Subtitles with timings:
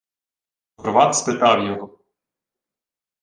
[0.77, 1.99] Горват спитав його: